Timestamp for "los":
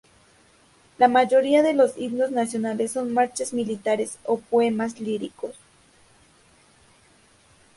1.75-1.95